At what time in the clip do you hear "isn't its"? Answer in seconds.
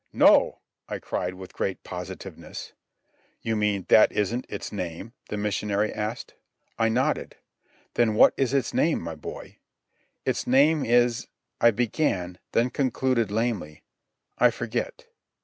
4.11-4.71